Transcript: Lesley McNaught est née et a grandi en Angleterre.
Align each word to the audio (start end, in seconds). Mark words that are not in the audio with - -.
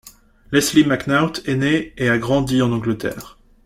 Lesley 0.51 0.83
McNaught 0.83 1.43
est 1.45 1.55
née 1.55 1.93
et 1.95 2.09
a 2.09 2.17
grandi 2.17 2.63
en 2.63 2.71
Angleterre. 2.71 3.37